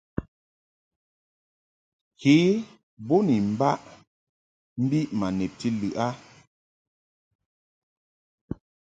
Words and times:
Ke 2.19 2.35
bo 3.07 3.15
ni 3.27 3.35
mbaʼ 3.53 3.79
mbiʼ 4.83 5.07
ma 5.19 5.27
nebti 5.37 5.67
lɨʼ 5.79 5.93
a. 6.05 6.07